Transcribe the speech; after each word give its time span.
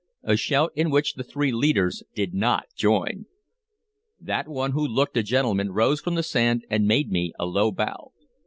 a 0.23 0.35
shout 0.35 0.71
in 0.75 0.89
which 0.89 1.13
the 1.13 1.23
three 1.23 1.51
leaders 1.51 2.01
did 2.15 2.33
not 2.33 2.65
join. 2.75 3.27
That 4.19 4.47
one 4.47 4.71
who 4.71 4.83
looked 4.83 5.15
a 5.15 5.21
gentleman 5.21 5.69
rose 5.73 6.01
from 6.01 6.15
the 6.15 6.23
sand 6.23 6.65
and 6.71 6.87
made 6.87 7.11
me 7.11 7.33
a 7.37 7.45
low 7.45 7.71
bow. 7.71 8.11